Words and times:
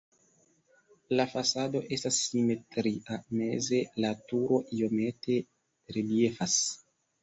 La 1.19 1.25
fasado 1.33 1.83
estas 1.99 2.17
simetria, 2.23 3.21
meze 3.43 3.85
la 4.03 4.15
turo 4.33 4.63
iomete 4.83 5.41
reliefas. 5.97 6.63